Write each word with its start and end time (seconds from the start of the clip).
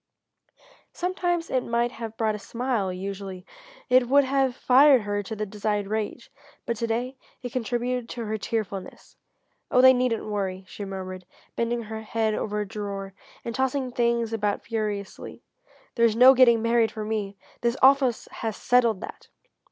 Sometimes 0.93 1.51
it 1.51 1.63
might 1.63 1.91
have 1.91 2.17
brought 2.17 2.33
a 2.33 2.39
smile, 2.39 2.91
usually 2.91 3.45
it 3.87 4.09
would 4.09 4.23
have 4.23 4.55
fired 4.55 5.01
her 5.03 5.21
to 5.21 5.35
the 5.35 5.45
desired 5.45 5.85
rage, 5.85 6.31
but 6.65 6.75
to 6.77 6.87
day 6.87 7.17
it 7.43 7.51
contributed 7.51 8.09
to 8.09 8.25
her 8.25 8.35
tearfulness. 8.39 9.15
"Oh 9.69 9.79
they 9.79 9.93
needn't 9.93 10.25
worry," 10.25 10.65
she 10.67 10.85
murmured, 10.85 11.27
bending 11.55 11.83
her 11.83 12.01
head 12.01 12.33
over 12.33 12.61
a 12.61 12.67
drawer, 12.67 13.13
and 13.45 13.53
tossing 13.53 13.91
things 13.91 14.33
about 14.33 14.63
furiously, 14.63 15.43
"there's 15.93 16.15
no 16.15 16.33
getting 16.33 16.63
married 16.63 16.91
for 16.91 17.05
me! 17.05 17.37
This 17.61 17.77
office 17.83 18.27
has 18.31 18.57
settled 18.57 19.01
that!" 19.01 19.27